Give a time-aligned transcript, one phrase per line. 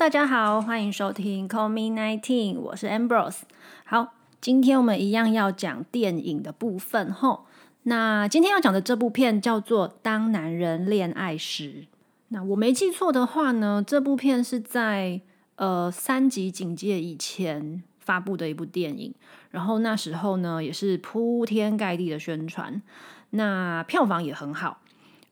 [0.00, 3.40] 大家好，欢迎收听 Call Me Nineteen，我是 Ambrose。
[3.84, 7.44] 好，今天我们一样要讲电影的部分吼。
[7.82, 11.82] 那今天要讲的这部片叫做《当男人恋爱时》。
[12.28, 15.20] 那我没记错的话呢，这部片是在
[15.56, 19.14] 呃三级警戒以前发布的一部电影，
[19.50, 22.80] 然后那时候呢也是铺天盖地的宣传，
[23.28, 24.80] 那票房也很好。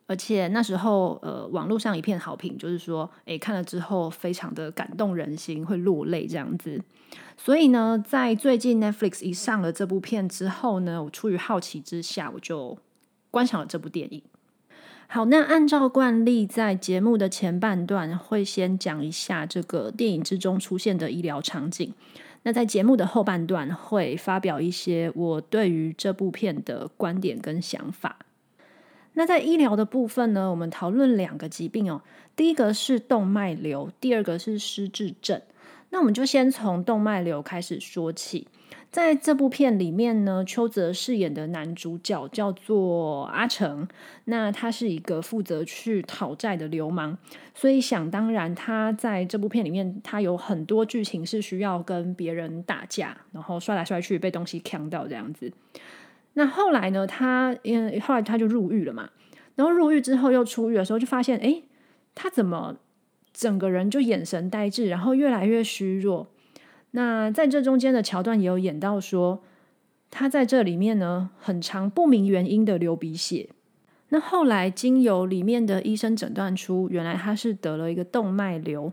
[0.08, 6.82] 而且那时候，呃，网络上一片好评，就是说，诶，看了之后非常的感动人心，会落泪这样子。
[7.36, 12.78] 所以呢，在最近 Netflix 一上了这部片之后呢，我出于好奇之下，我就
[13.30, 14.22] 观赏了这部电影。
[15.08, 21.92] 好，那按照惯例，在节目的前半段会先讲一下这个电影之中出现的医疗场景。
[22.44, 28.18] 那在节目的后半段会发表一些我对于这部片的观点跟想法。
[29.19, 32.00] 那在医疗的部分呢，我们讨论两个疾病哦。
[32.36, 35.42] 第一个是动脉瘤，第二个是失智症。
[35.91, 38.46] 那我们就先从动脉瘤开始说起。
[38.92, 43.89] 在这部片里面呢，邱泽饰演的男主角叫做阿成，
[44.27, 47.16] 那他是一个负责去讨债的流氓，
[47.56, 55.52] 所以想当然，他在这部片里面，他有很多剧情是需要跟别人打架，然后摔来摔去，被东西呛到这样子。
[56.39, 57.05] 那后来呢？
[57.05, 59.11] 他因为后来他就入狱了嘛，
[59.56, 61.62] 然后入狱之后又出狱的时候，就发现哎，
[62.14, 62.77] 他怎么
[63.33, 66.28] 整个人就眼神呆滞，然后越来越虚弱。
[66.92, 69.42] 那在这中间的桥段也有演到说，
[70.12, 73.50] 他在这里面呢，很长不明原因的流鼻血。
[74.11, 78.92] 那后来经由里面的医生诊断出，原来他是得了一个动脉瘤，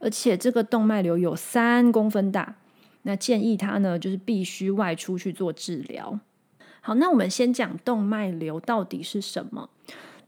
[0.00, 2.56] 而且这个动脉瘤有三公分大。
[3.02, 6.18] 那建议他呢，就是必须外出去做治疗。
[6.84, 9.70] 好，那我们先讲动脉瘤到底是什么？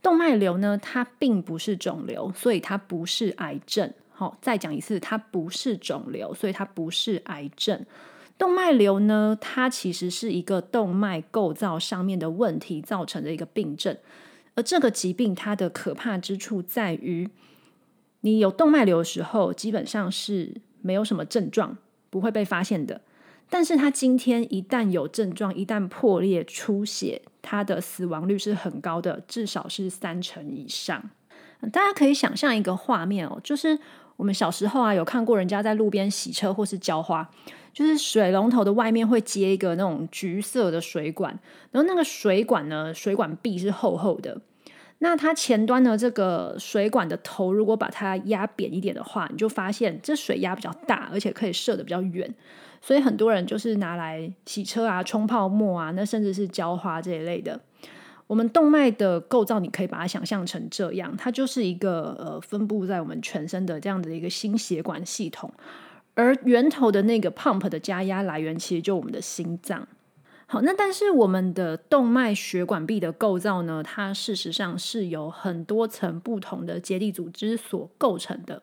[0.01, 3.91] 动脉瘤呢，它并不是肿瘤，所以它不是癌症。
[4.11, 7.85] 好，再讲一次，它不是肿瘤，所以它不是癌症。
[8.37, 13.97] 动脉瘤呢，它其实是一个动脉构造上面的问题造成的一个病症。
[14.53, 17.29] 而这个疾病它的可怕之处在于，
[18.21, 21.77] 你有动脉瘤的时候，基本上是没有什么症状，
[22.09, 23.01] 不会被发现的。
[23.57, 31.09] 但是他今天一旦有症状，一旦破裂出血，他的死亡率是很高的，至少是三成以上。
[31.71, 33.79] 大家可以想象一个画面哦，就是
[34.17, 37.29] 我们小时候啊，有看过人家在路边洗车或是浇花，
[37.71, 41.39] 就是水龙头的外面会接一个那种橘色的水管，
[41.71, 44.41] 然后那个水管呢，水管壁是厚厚的。
[44.99, 52.33] 那它前端的这个水管的头，如果把它压扁一点的话，你就发现这水压比较大，而且可以射的比较远。
[52.81, 57.59] 所以很多人就是拿来洗车啊、冲泡沫啊，那甚至是浇花这一类的。
[58.27, 65.51] 我们动脉的构造，你可以把它想象成这样，它就是一个呃分布在我们全身的这样的一个心血管系统，
[66.13, 69.87] 而源头的那个 pump 的加压来源，其实就我们的心脏。
[70.47, 78.61] 好，那但是我们的动脉血管壁的构造呢，它事实上是由很多层不同的结缔组织所构成的。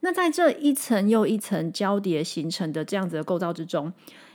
[0.00, 3.92] 那在这一层又一层交叠形成的这样子的构造之中，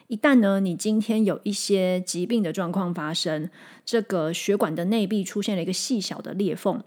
[0.08, 3.50] 一旦呢，你今天有一些疾病的状况发生，
[3.84, 6.82] 这个血管的内壁出现了一个细小的裂缝，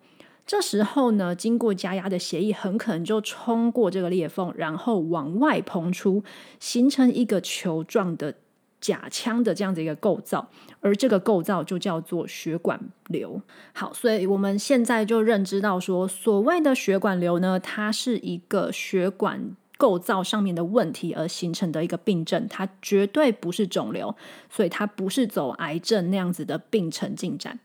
[0.46, 6.24] 这时候呢，经过加压的血液很可能就冲过这个裂缝，然后往外膨出，
[6.58, 8.36] 形成一个球状的。
[8.80, 10.48] 假腔的这样子一个构造，
[10.80, 13.40] 而这个构造就叫做血管瘤。
[13.72, 24.14] 好，所以我们现在就认知到说，所谓的血管瘤呢，它是一个血管构造上面的问题而形成的一个病症，它绝对不是肿瘤，
[24.48, 27.58] 所以它不是走癌症那样子的病程进展。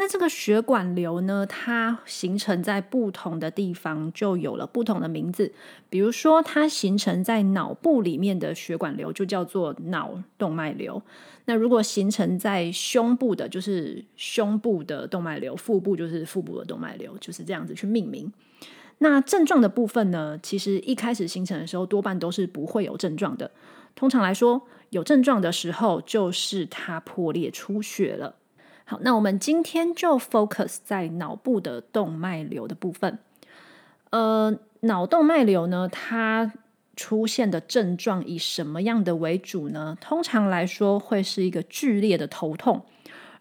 [0.00, 5.52] 那这个血管瘤呢，它形成在不同的地方，就有了不同的名字。
[5.90, 11.02] 比如说，它形成在脑部里面的血管瘤，就叫做脑动脉瘤。
[11.44, 18.32] 那如果形成在胸部的，就是胸部的动脉瘤；腹部就是腹部的动脉瘤，就是这样子去命名。
[19.00, 23.50] 那症状的部分呢，其实一开始形成的时候，多半都是不会有症状的。
[23.94, 28.36] 通常来说，有症状的时候，就是它破裂出血了。
[28.90, 33.20] 好，那我们今天就 focus 在脑部的动脉瘤的部分。
[34.10, 36.52] 呃，脑动脉瘤呢，它
[36.96, 39.96] 出现的症状以什么样的为主呢？
[40.00, 42.84] 通常来说，会是一个剧烈的头痛，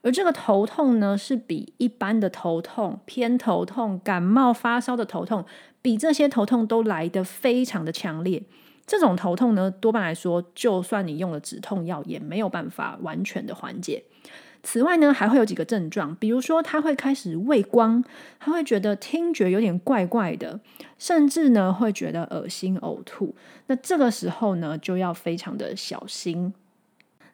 [0.03, 5.43] 而这个头痛呢，是比一般的头痛、偏头痛、感冒发烧的头痛，
[5.81, 8.43] 比这些头痛都来得非常的强烈。
[8.85, 14.03] 这种头痛呢，多半来说，就算你用了止痛药，也没有办法完全的缓解。
[14.61, 18.03] 此外呢，还会有几个症状，比如说他会开始畏光，
[18.39, 20.59] 他会觉得听觉有点怪怪的，
[20.97, 23.35] 甚至呢会觉得恶心呕吐。
[23.67, 26.53] 那这个时候呢，就要非常的小心。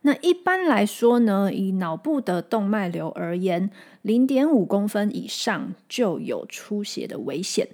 [0.01, 3.71] 那一般来说呢，以脑部的动脉瘤而言，
[4.04, 7.68] 零点五公分以上就有出血的危险。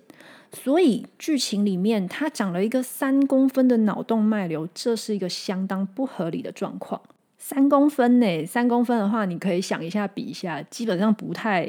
[0.53, 7.01] 所以剧情里面，它长了一个三公分的脑动脉瘤，这是一个相当不合理的状况。
[7.43, 8.45] 三公分呢？
[8.45, 11.67] 三公分的话，你可以想一下，比一下，基本上不太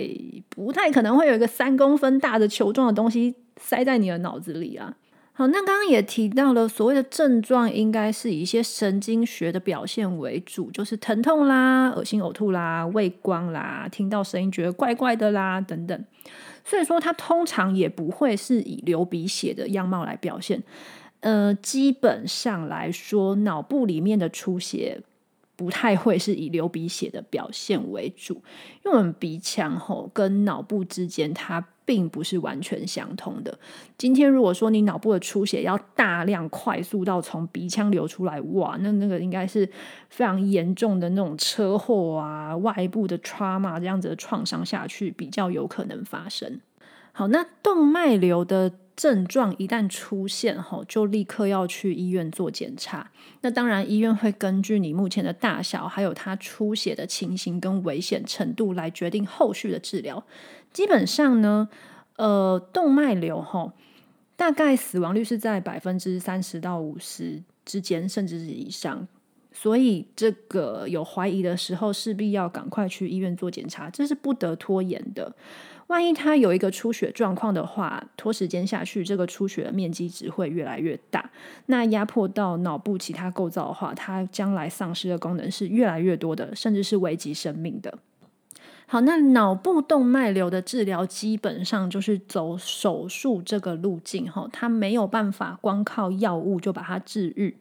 [0.51, 4.95] 不太可能会有一个三公分大的球状的东西塞在你的脑子里啊。
[5.33, 16.05] 好，那刚刚也提到了，所谓的症状应该是以一些神经学的表现为主，就是疼痛啦、恶心呕吐啦、畏光啦、听到声音觉得怪怪的啦等等。
[16.67, 20.63] 所以说，它通常也不会是以流鼻血的样貌来表现。
[21.21, 25.01] 呃，基本上来说，脑部里面的出血。
[25.54, 28.34] 不太会是以流鼻血的表现为主，
[28.84, 33.58] 因为我们鼻腔吼跟脑部之间它并不是完全相通的。
[33.99, 39.69] 今天如果说你脑部的出血要大量快速到从鼻腔流出来，哇，那那个应该是
[40.08, 46.60] 非常严重的那种车祸啊，外部的 trauma 这样子的创伤下去比较有可能发生。
[47.12, 48.72] 好，那动脉瘤的。
[48.94, 53.11] 症状一旦出现，吼，就立刻要去医院做检查。
[53.41, 60.23] 那当然，医院会根据你目前的大小，还有它出血的情形跟危险程度来决定后续的治疗。
[60.73, 61.69] 基本上呢，
[62.17, 63.73] 呃，动脉瘤，吼，
[64.37, 69.09] 大概死亡率是在百分之三十到五十之间，甚至是以上。
[69.52, 75.34] 所以，这个有怀疑的时候，势必要赶快去医院做检查，这是不得拖延的。
[75.88, 81.31] 万一他有一个出血状况的话，拖时间下去，这个出血的面积只会越来越大。
[81.66, 87.99] 那压迫到脑部其他构造的话，它将来丧失的功能是越来越多的，甚至是危及生命的。
[88.87, 97.56] 好，那脑部动脉瘤的治疗基本上就是走手术这个路径，哈，它没有办法光靠药物就把它治愈。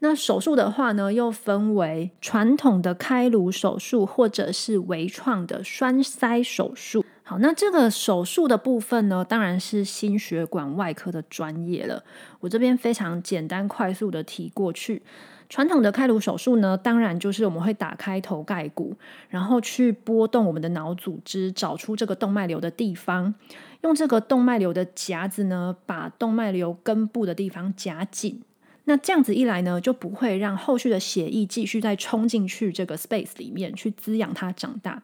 [0.00, 7.04] 那手术的话呢，又分为传统的开颅手术，或者是微创的栓塞手术。
[7.24, 12.02] 好，那这个手术的部分呢，当然是心血管外科的专业了。
[12.40, 15.02] 我这边非常简单快速的提过去。
[15.48, 18.94] 传统的开颅手术呢，当然就是我们会打开头盖骨，
[19.28, 23.34] 然后去拨动我们的脑组织，找出这个动脉瘤的地方，
[23.80, 28.42] 用这个动脉瘤的夹子呢，把动脉瘤根部的地方夹紧。
[28.88, 35.02] 那这样子一来呢，就不会让后续的血液继续再冲进去这个 space 里面去滋养它长大。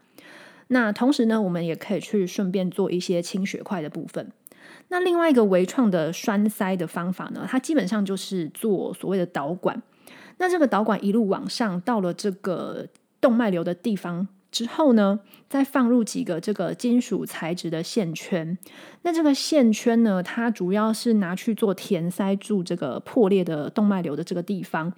[0.69, 4.33] 那同时呢，我们也可以去顺便做一些清血块的部分。
[4.89, 9.83] 那另外一个微创的栓塞的方法呢，它基本上就是做所谓的导管。
[10.39, 12.87] 那这个导管一路往上到了这个
[13.21, 15.19] 动脉瘤的地方之后呢，
[15.49, 18.57] 再放入几个这个金属材质的线圈。
[19.03, 24.93] 那这个线圈呢，它主要是拿去做填塞住这个破裂的动脉瘤的这个地方。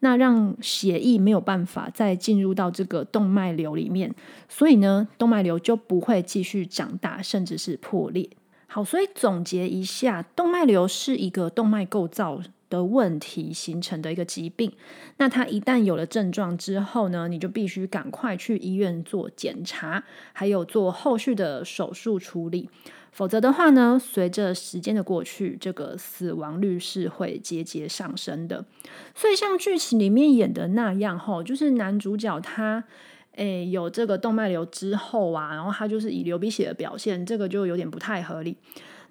[0.00, 4.14] 那让血液没有办法再进入到这个动脉瘤里面，
[4.48, 8.28] 所以呢，动脉瘤就不会继续长大，甚至是破裂。
[8.66, 12.40] 好，所以总结一下，动脉瘤是一个动脉构造
[12.74, 14.72] 的问题形成的一个疾病。
[15.18, 20.02] 那它一旦有了症状之后呢，你就必须赶快去医院做检查，
[20.32, 22.68] 还有做后续的手术处理。
[23.12, 28.66] 否则的话呢，随着时间的过去，这个死亡率是会节节上升的。
[29.14, 32.82] 所以像剧情里面演的那样，吼，就是男主角他
[33.36, 38.56] 诶有这个动脉瘤之后啊，然后他就是以流鼻血的表现，这个就有点不太合理。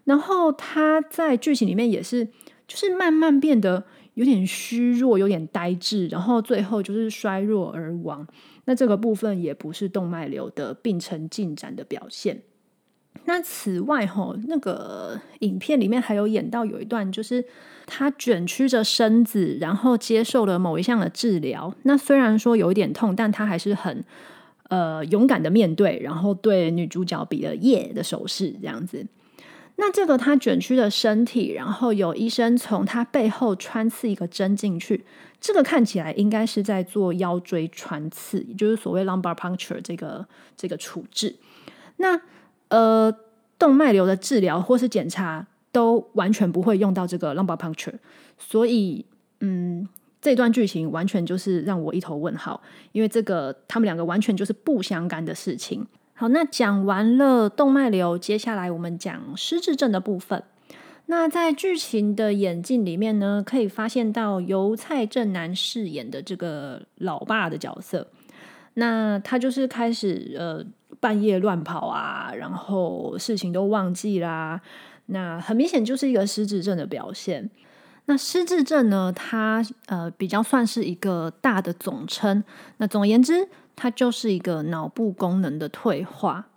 [0.04, 2.28] 然后他在剧情里面也是，
[2.74, 3.84] 就是慢慢变得
[4.16, 8.26] 有点虚弱，有点呆滞，然后最后就是衰弱而亡。
[8.66, 12.42] 那这个部分也不是动脉瘤的病程进展的表现。
[13.26, 17.46] 那此外，哈，那个影片里面还有演到有一段，就是
[17.86, 21.76] 他卷曲着身子，然后接受了某一项的治疗。
[21.84, 24.04] 那虽然说有一点痛，但他还是很
[24.70, 29.06] 呃勇敢的面对，然后对女主角比了耶的手势，这样子。
[29.76, 35.04] 那这个他卷曲的身体，然后有医生从他背后穿刺一个针进去，
[35.42, 40.26] 这个看起来应该是在做腰椎穿刺，也就是所谓 lumbar puncture 这个
[40.56, 41.36] 这个处置。
[41.98, 42.22] 那
[42.70, 43.12] 呃，
[43.58, 47.96] 动脉瘤的治疗或是检查都完全不会用到这个 lumbar puncture，
[48.38, 49.06] 所以，
[49.40, 49.88] 嗯，
[50.22, 52.62] 这段剧情完全就是让我一头问号，
[52.92, 55.88] 因为这个他们两个完全就是不相干的事情。
[56.24, 60.42] 好，那讲完了动脉瘤，接下来我们讲失智症的部分。
[61.08, 68.08] 那在剧情的演进里面呢，可以发现到由蔡正南饰演的这个老爸的角色。
[68.76, 70.64] 那他就是开始呃
[71.02, 74.62] 半夜乱跑啊，然后事情都忘记啦。
[75.08, 77.50] 那很明显就是一个失智症的表现。
[78.06, 82.42] 那失智症呢，它呃比较算是一个大的总称。
[82.78, 86.48] 那总而言之，它就是一个脑部功能的退化。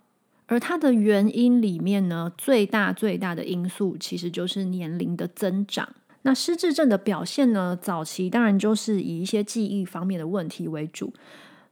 [0.45, 5.89] 而它的原因里面呢，最大最大的因素其实就是年龄的增长。
[6.21, 11.13] 那失智症的表现呢，早期当然就是以一些记忆方面的问题为主。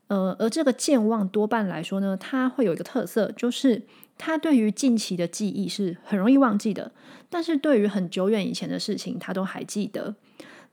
[0.07, 3.81] 呃，而这个健忘多半来说呢，它会有一个特色，就是
[4.17, 6.91] 它对于近期的记忆是很容易忘记的，
[7.29, 10.15] 但是对于很久远以前的事情，它都还记得。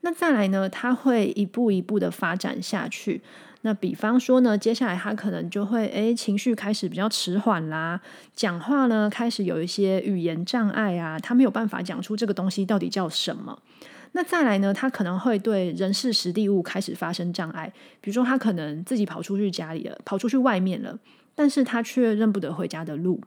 [0.01, 3.21] 那再来呢，它会一步一步的发展下去。
[3.65, 7.99] 那比方说呢，接下来他可能就会诶情绪开始比较迟缓啦，
[8.35, 13.57] 讲话呢开始有一些语言障碍啊，他没有办法讲出这个东西到底叫什么。
[14.11, 20.99] 那再来呢，他可能会对人事实地物开始发生障碍，比如说他可能自己跑出去家里了，跑出去外面了，
[21.33, 23.19] 但是他却认不得回家的路。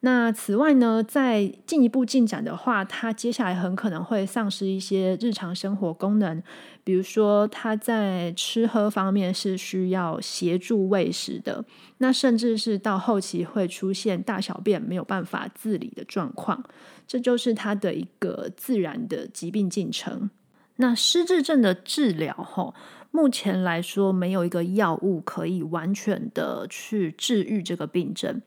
[0.00, 6.40] 那此外呢，在进一步进展的话，他接下来很可能会丧失一些日常生活功能，
[6.84, 11.64] 比如说他在吃喝方面是需要协助喂食的，
[11.98, 16.62] 那甚至是到后期会出现大小便没有办法自理的状况，
[17.04, 20.30] 这就是他的一个自然的疾病进程。
[20.76, 22.72] 那失智症的治疗，吼，
[23.10, 28.40] 目前来说没有一个药物可以完全的去治愈这个病症。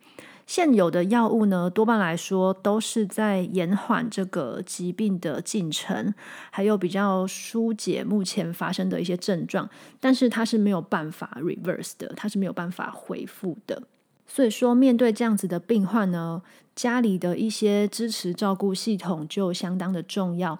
[0.48, 6.14] 现有的药物呢，多半来说都是在延缓这个疾病的进程，
[6.50, 9.70] 还有比较疏解目前发生的一些症状，
[10.00, 13.84] 但是它是没有办法 reverse 的，它是没有办法恢复的。
[14.28, 16.42] 所以说，面对这样子的病患呢，
[16.76, 20.60] 家里的一些支持照顾系统就相当的重要。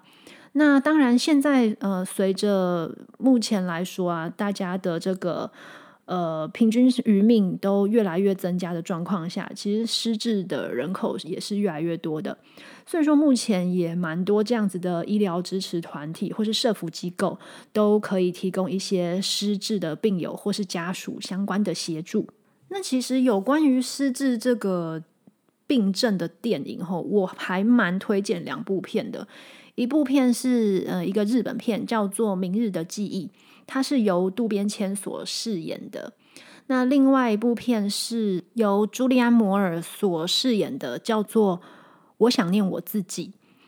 [0.52, 5.50] 那当然，现在呃，随着目前来说啊，大家的这个。
[6.12, 12.36] 呃，平均余命都越来越增加的状况下，其实失智的人口也是越来越多的。
[12.84, 17.38] 所以说，目前也蛮多这样子的医疗支持团体或是社福机构，
[17.72, 22.28] 都可以提供一些失智的病友或是家属相关的协助。
[22.68, 25.02] 那其实有关于失智这个
[25.66, 29.26] 病症的电影，后我还蛮推荐两部片的。
[29.74, 33.26] 一部片是呃一个日本片，叫做《明日的记忆》。
[33.66, 36.12] 它是由渡边谦所饰演的。
[36.66, 41.58] 那另外一部片是由朱利安·摩尔所饰演的，叫做
[42.18, 43.26] 《我想念我自己》。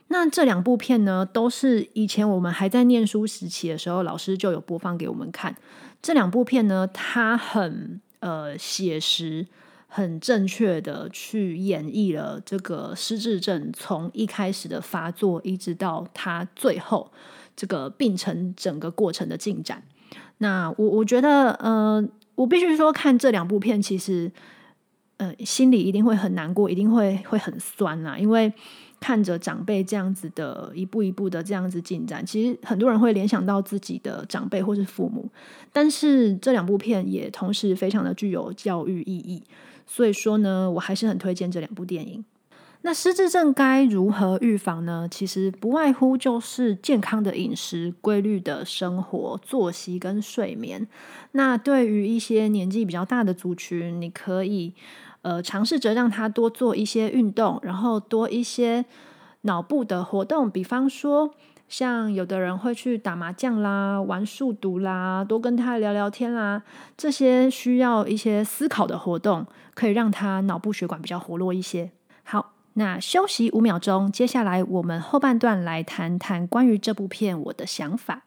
[0.08, 5.56] 那这两部片呢，都是以前我们还在念书时期的时候，老师就有播放给我们看。
[6.02, 9.46] 这两部片呢，它很呃写实、
[9.96, 17.12] 很正确的去演绎了这个失智症从一开始的发作，一直到他最后。
[17.54, 19.80] 这个病程整个过程的进展，
[20.38, 24.28] 那我我觉得，呃，我必须说，看这两部片，其实，
[25.18, 28.52] 呃，心里一定会很难过，一定会会很酸啊，因为
[28.98, 35.30] 看着长辈这样子的一步一步的这样子进展，其实很多人会联想到自己的长辈或是父母，
[35.72, 39.40] 但是这两部片也同时非常的具有教育意义，
[39.86, 42.24] 所以说呢，我还是很推荐这两部电影。
[42.86, 45.08] 那失智症该如何预防呢？
[45.10, 50.86] 其实不外乎就是健康的饮食、规律的生活作息跟睡眠。
[51.32, 54.74] 那对于一些年纪比较大的族群，你可以
[55.22, 58.84] 呃尝试着让他多做一些运动，然后多一些
[59.42, 61.34] 脑部的活动，比方说
[61.76, 66.62] 像有的人会去打麻将啦、玩数独啦，多跟他聊聊天啦，
[66.97, 71.90] 这些需要一些思考的活动，可以让他脑部血管比较活络一些。
[72.23, 72.52] 好。
[72.76, 78.23] 那休息五秒钟，接下来我们后半段来谈谈关于这部片我的想法。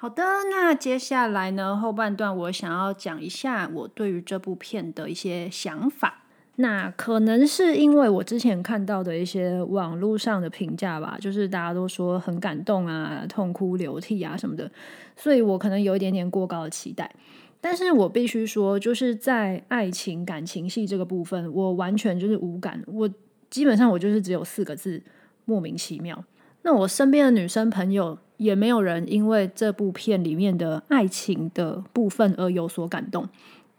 [0.00, 6.22] 好的，那接下来呢后半段我想要讲一下我对于这部片的一些想法。
[6.54, 14.70] 那可能是因为我之前看到的一些网络上的评价吧，就是大家都说很感动啊、痛哭流涕啊什么的，
[15.16, 17.12] 所以我可能有一点点过高的期待。
[17.60, 22.80] 但是我必须说，就是在爱情感情戏这个部分，我完全就是无感。
[22.86, 23.10] 我
[23.50, 25.02] 基本上我就是只有四个字：
[25.44, 26.24] 莫名其妙。
[26.68, 33.26] 那我身边的女生朋友也没有人因为这部片里面的爱情的部分而有所感动。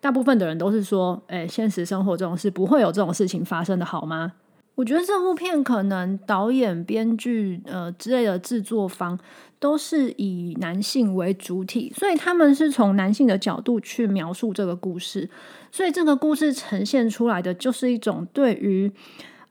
[0.01, 4.33] 大部分的人都是说，哎，现实生活中是不会有这种事情发生的，好吗？
[4.73, 9.19] 我觉得这部片可能导演、编剧呃之类的制作方
[9.59, 15.29] 都是以男性为主体，所以他们是从男性的角度去描述这个故事，
[15.71, 18.91] 所以这个故事呈现出来的就是一种对于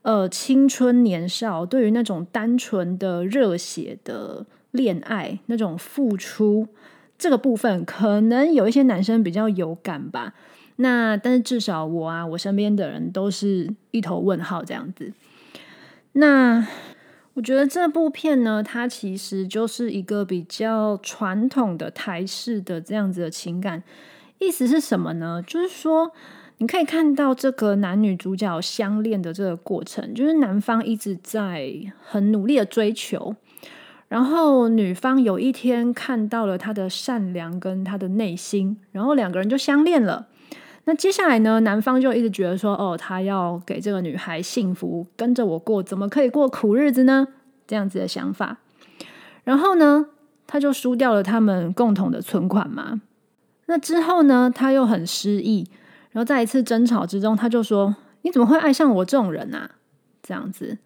[0.01, 6.67] 呃青春年少，对于那种单纯的热血的恋爱那种付出
[7.17, 10.33] 这个部分，可能有一些男生比较有感吧。
[10.77, 15.11] 那但是至少我啊，我身边的人都是一头问号这样子。
[16.13, 16.65] 那
[17.33, 23.83] 我觉得这部片呢，它其实就是一个比较传统的台式的这样子的情感。
[24.39, 25.43] 意思是什么呢？
[25.45, 26.13] 就是说
[26.59, 31.73] 你可以看到这个男女主角相恋的这个过程，就是男方一直在
[32.05, 33.33] 很努力的追求，
[34.09, 40.27] 然后女方有一天看到了他的善良跟他的内心，然后两个人就相恋了。
[40.83, 41.61] 那接下来呢？
[41.61, 47.27] 男方就一直觉得说，哦，他要给这个女孩幸福，跟着我过，怎么可以过苦日子呢？
[47.67, 48.57] 这样子的想法。
[49.45, 50.07] 然后呢，
[50.45, 52.99] 他就输掉了他们共同的存款嘛。
[53.67, 55.67] 那之后呢，他又很失意，
[56.11, 59.71] 然后在一次争吵之中，他就说：“你怎么会爱上我这种人啊？”
[60.23, 60.77] 这样子。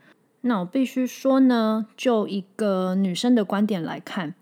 [0.42, 4.36] 那我必须说呢，就一个女生的观点来看，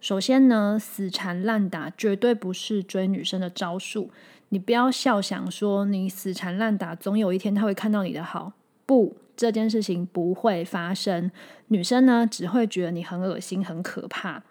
[0.00, 4.10] 首先呢，死缠烂打绝对不是追女生的招数。
[4.50, 8.52] 你不要笑，想说你死缠烂打，总有一天他会看到你的好。
[8.84, 11.30] 不，这件事情不会发生。
[11.68, 14.42] 女生呢，只会觉得你很恶心、很可怕。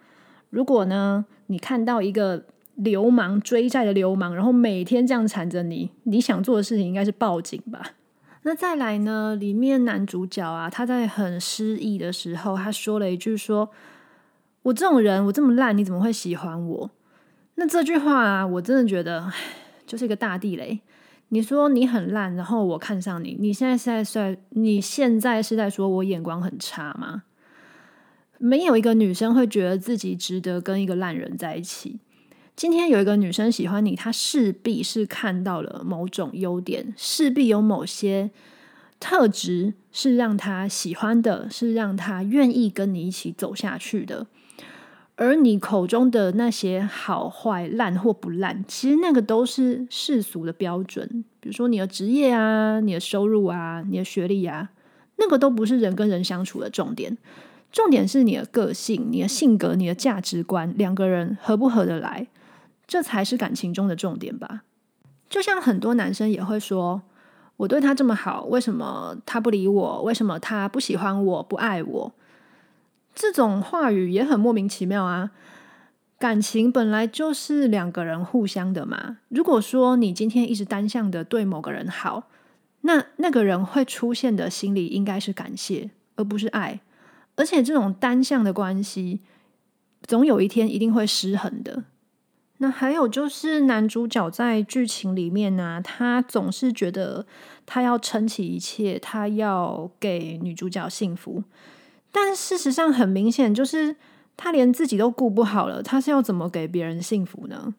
[0.50, 2.44] 如果呢，你看到一个
[2.76, 7.82] 流氓追债的流氓，然后每天这样缠着你，你想做的事情应该是报警吧？
[8.42, 9.34] 那再来呢？
[9.34, 13.68] 里面男主角啊，他在很失意的时候，他说了一句：“说
[14.62, 16.90] 我这种人，我这么烂，你怎么会喜欢我？”
[17.56, 19.32] 那这句话啊，我真的觉得。
[19.86, 20.80] 就是一个大地雷。
[21.28, 27.22] 你说你很烂，然后我看上你，你现在是在说你现在是在说我眼光很差吗？
[28.38, 32.00] 没有一个女生会觉得自己值得跟一个烂人在一起。
[32.56, 38.30] 今天有一个女生喜欢你，她势必是看到了某种优点，势必有某些
[38.98, 44.26] 特质是让她喜欢的，是让她愿意跟你一起走下去的。
[45.16, 51.24] 而你口中的那些好坏、烂或不烂，其实那个都是世俗的标准。
[51.40, 54.70] 比如说你的职业啊、你的收入啊、你的学历啊，
[55.16, 57.18] 那个都不是人跟人相处的重点。
[57.70, 62.26] 重点是你的个性、你的性格、你的价值观，两个人合不合得来，
[62.86, 64.62] 这才是感情中的重点吧。
[65.28, 67.02] 就像很多男生也会说
[67.58, 70.02] ：“我对他这么好，为什么他不理我？
[70.02, 72.14] 为什么他不喜欢我、不爱我？”
[73.14, 75.32] 这种话语也很莫名其妙啊！
[76.18, 79.18] 感情本来就是两个人互相的嘛。
[79.28, 82.28] 如果说你今天一直单向的对某个人好，
[82.82, 86.80] 那那个人会出现的心理应该是感谢，而不是爱。
[87.34, 89.20] 而且这种单向的关系，
[90.02, 91.84] 总有一天一定会失衡的。
[92.58, 97.26] 那还有就是男主角在剧情里面呢，他总是觉得
[97.66, 101.44] 他要撑起一切，他要给女主角幸福。
[102.10, 103.94] 但事实上，很明显就是
[104.36, 107.74] 他连自己都顾不好了，他是要怎么给别人幸福呢？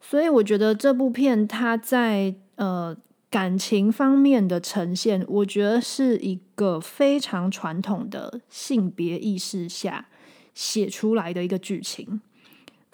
[0.00, 2.96] 所以我觉得这部片他在呃
[3.30, 10.06] 感情方面的呈现，我觉得是一个非常传统的性别意识下
[10.54, 12.20] 写出来的一个剧情，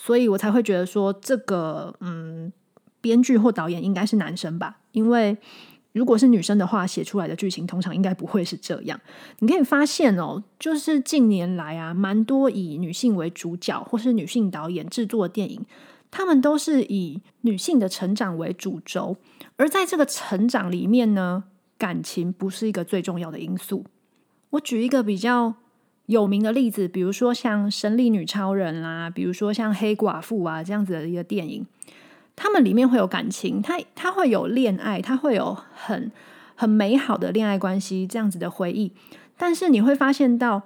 [0.03, 2.53] 所以我才会觉得说这个嗯
[3.01, 5.37] 编剧或导演应该是男生吧，因为。
[5.95, 8.99] 如果是女生的话，写出来的剧情通常应该不会是这样。
[9.41, 15.67] 你可以发现哦，就是近年来啊，蛮多以女性为主角或是女性导演制作的电影，
[16.11, 19.19] 他们都是以女性的成长为主轴，
[19.57, 21.45] 而在这个成长里面呢，
[21.77, 23.85] 感情不是一个最重要的因素。
[24.49, 25.57] 我举一个比较
[26.13, 31.67] 有名的例子，比如说像《神力女超人》啦，比如说像《黑寡妇》啊这样子的一个电影。
[32.37, 36.11] 他们里面会有感情，他他会有恋爱，他会有很
[36.55, 38.93] 很美好的恋爱关系这样子的回忆。
[39.37, 40.63] 但是你会发现到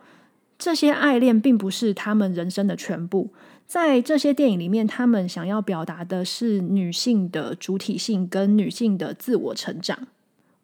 [0.58, 3.32] 这些爱恋并不是他们人生的全部。
[3.66, 10.06] 在这些电影里面，他们想要表达的是女性的主体性跟女性的自我成长。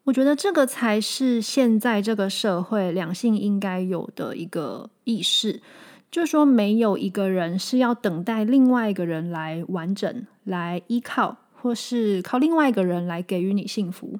[0.04, 5.60] 我觉得这个才是现在这个社会两性应该有的一个意识。
[6.10, 14.18] 就是说，没有一个人是要等待另外一个人来完整、来依靠，或是靠另外一个人来给予你幸福。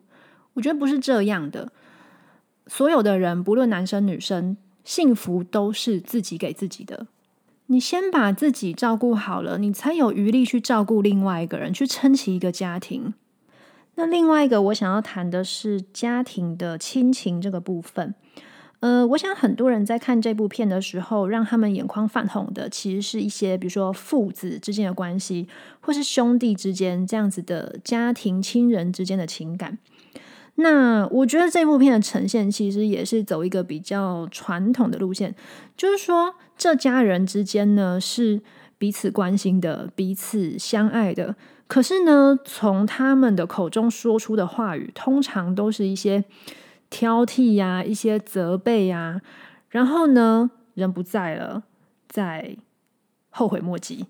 [0.55, 1.71] 我觉得不是这样的。
[2.67, 7.09] 所有的人，不论男生女生，幸福都是自己给自己的。
[7.67, 13.13] 你先把自己照顾好了，你才有余力去照顾另外一个人，去撑起一个家庭。
[13.95, 18.15] 那另外一个我想要谈的是家庭的亲情这个部分。
[18.81, 25.47] 呃，我想很多人在看这部片的时候，让他们眼眶泛红的，其实是一些比如说父子之间的关系，
[25.81, 29.79] 或是兄弟之间这样子的家庭亲人之间的情感。
[30.57, 35.33] 那我觉得这部片的呈现其实也是走一个比较传统的路线，
[35.77, 38.43] 就是说这家人之间呢是
[38.79, 41.37] 彼此关心的、彼此相爱的。
[41.73, 46.23] 可是呢，从他们的口中说出的话语，通常都是一些
[46.91, 49.23] 挑剔呀、一些责备呀。
[49.71, 51.63] 然后呢，人不在了，
[52.07, 52.59] 再
[53.31, 54.05] 后悔莫及。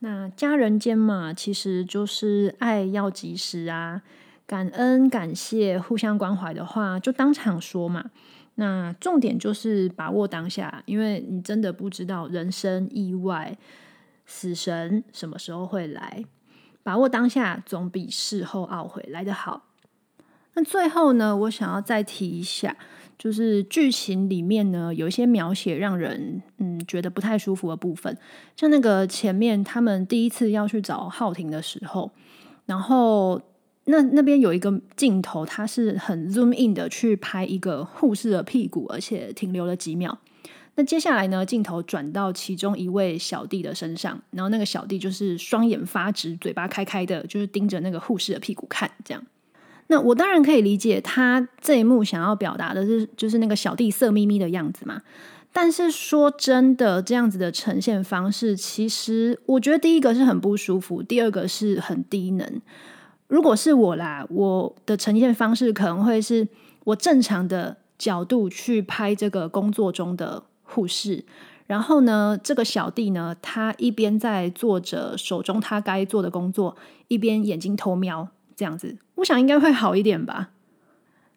[0.00, 4.02] 那家人间嘛，其实就是爱要及时啊。
[4.44, 8.10] 感恩、感谢、互相关怀的话，就当场说嘛。
[8.56, 13.56] 那重点就是把握当下，因为你真的不知道人生意外、
[14.24, 16.24] 死神什么时候会来。
[16.86, 19.64] 把握当下，总比事后懊悔来得好。
[20.54, 22.76] 那最后呢，我想要再提一下，
[23.18, 28.16] 就是剧情里面呢，有一些描写让人嗯觉得不太舒服的部分，
[28.54, 32.12] 像那个前面他们第一次要去找浩庭的时候，
[32.66, 33.42] 然后。
[33.88, 40.18] 那那边有一个镜头，它是很 zoom in 的去拍一个护士的屁股，而且停留了几秒。
[40.78, 48.90] 那接下来呢，镜头转到其中一位小弟的身上，然后那个小弟就是双眼发直，嘴巴开开的，就是盯着那个护士的屁股看。
[49.02, 49.24] 这样，
[49.86, 55.00] 那我当然可以理解他这一幕想要表达的是，就是那个小弟色眯眯的样子嘛。
[55.50, 62.60] 但是说真的，这样子的呈现方式，其实我觉得第一个是很不舒服，第二个是很低能。
[63.28, 66.46] 如果是我啦，我的呈现方式可能会是
[66.84, 71.24] 我正常的角度去拍这个工作中的护士，
[71.66, 76.76] 然后呢，这个小弟呢，他一边在做着手中他该做的工作，
[77.08, 80.50] 一边眼睛偷瞄，这样子，我想应该会好一点吧。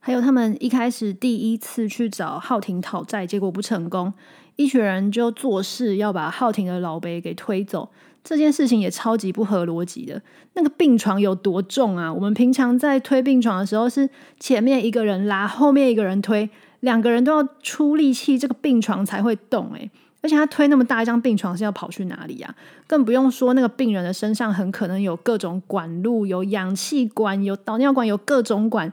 [0.01, 4.13] 还有他们一开始第一次去找浩庭讨债，结果不成功，
[4.55, 7.89] 一群人就做事要把浩庭的老辈给推走。
[8.21, 10.21] 这件事情也超级不合逻辑的。
[10.53, 12.13] 那个病床有多重啊？
[12.13, 16.49] 我们平常在推病床的时候，是前面一个人拉，后面一个人推，
[16.81, 19.71] 两个人都要出力气，这个病床才会动。
[19.73, 19.89] 诶，
[20.21, 22.55] 而且他推那么大一张病床是要跑去哪里呀？
[22.87, 28.91] 更不用说那个病人的身上很可能有各种管路，有氧气管，有导尿管，有各种管。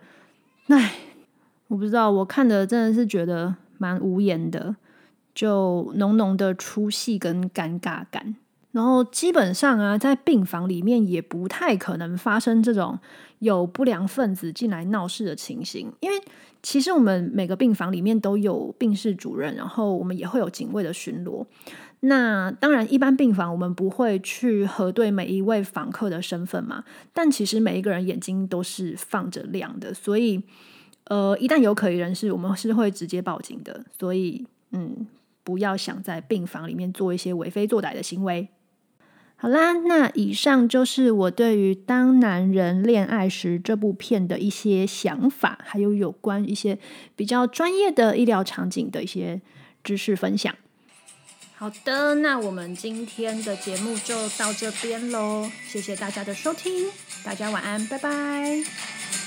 [0.68, 0.94] 唉，
[1.68, 4.76] 我不知道，我看的真的是觉得蛮无言的，
[5.34, 8.36] 就浓浓的出戏跟尴尬感。
[8.72, 12.98] 然后基本上啊，在病房里面也不太可能发生这种
[13.38, 16.16] 有不良分子进来闹事的情形，因为
[16.66, 21.46] 其实我们每个病房里面都有病室主任，然后我们也会有警卫的巡逻。
[22.00, 30.42] 那当然，一般病房我们不会去核对每一位访客的身份嘛，但其实每一个人眼睛都是放着亮的，所以
[31.04, 33.84] 呃，一旦有可疑人士，我们是会直接报警的。
[33.96, 35.06] 所以嗯，
[35.44, 38.48] 不要想在病房里面做一些为非作歹的行为。
[39.38, 46.78] 好啦，那以上就是我对于《当男人恋爱时》这部片的一些想法，还有有关一些
[47.14, 49.42] 比较专业的医疗场景的一些
[49.84, 50.54] 知识分享。
[51.54, 56.86] 好的，那我们今天的节目就到这边喽，谢谢大家的收听，
[57.22, 59.25] 大家晚安，拜拜。